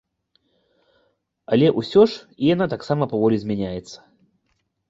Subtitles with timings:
[1.57, 3.97] Але ўсё ж і яна таксама паволі змяняецца.